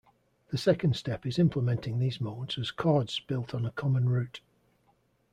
The 0.49 0.57
second 0.57 0.95
step 0.95 1.27
is 1.27 1.37
implementing 1.37 1.99
these 1.99 2.19
modes 2.19 2.57
as 2.57 2.71
chords 2.71 3.19
built 3.19 3.53
on 3.53 3.67
a 3.67 3.71
common 3.71 4.09
root. 4.09 4.39